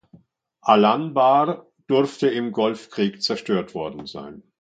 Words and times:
Al-Anbar 0.61 1.67
dürfte 1.87 2.25
im 2.27 2.53
Golfkrieg 2.53 3.21
zerstört 3.21 3.75
worden 3.75 4.07
sein. 4.07 4.41